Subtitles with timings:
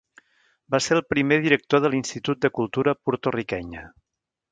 [0.75, 3.85] Va ser el primer director de l'Institut de Cultura Porto-riquenya.